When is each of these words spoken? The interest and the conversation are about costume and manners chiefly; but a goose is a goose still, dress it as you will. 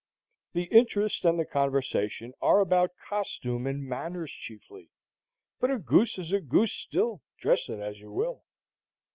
The 0.53 0.63
interest 0.63 1.25
and 1.25 1.37
the 1.37 1.45
conversation 1.45 2.33
are 2.41 2.59
about 2.59 2.97
costume 3.07 3.67
and 3.67 3.83
manners 3.87 4.31
chiefly; 4.31 4.89
but 5.59 5.69
a 5.69 5.77
goose 5.77 6.17
is 6.17 6.31
a 6.31 6.41
goose 6.41 6.73
still, 6.73 7.21
dress 7.37 7.69
it 7.69 7.79
as 7.79 7.99
you 7.99 8.11
will. 8.11 8.43